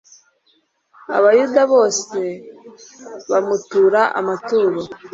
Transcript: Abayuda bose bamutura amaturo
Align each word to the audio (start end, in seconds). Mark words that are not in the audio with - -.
Abayuda 1.17 1.61
bose 1.73 2.19
bamutura 3.31 4.01
amaturo 4.19 4.79